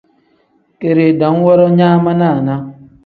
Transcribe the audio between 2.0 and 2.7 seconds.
ma naana.